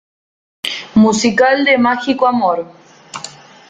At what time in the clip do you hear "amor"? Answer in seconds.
2.25-2.65